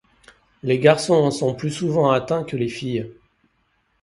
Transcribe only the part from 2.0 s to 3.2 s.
atteints que les filles.